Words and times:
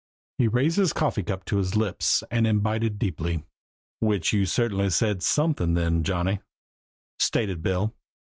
He 0.39 0.47
raised 0.47 0.77
his 0.77 0.93
coffee 0.93 1.21
cup 1.21 1.45
to 1.45 1.57
his 1.57 1.75
lips 1.75 2.23
and 2.31 2.47
imbibed 2.47 2.97
deeply. 2.97 3.43
"Which 3.99 4.33
you 4.33 4.47
certainly 4.47 4.89
said 4.89 5.21
something 5.21 5.75
then, 5.75 6.01
Johnny," 6.03 6.39
stated 7.19 7.61
Bill. 7.61 7.93